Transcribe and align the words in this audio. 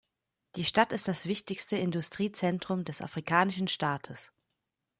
Die 0.55 0.63
Stadt 0.63 0.93
ist 0.93 1.07
das 1.07 1.27
wichtigste 1.27 1.77
Industriezentrum 1.77 2.85
des 2.85 3.03
afrikanischen 3.03 3.67
Staates. 3.67 4.33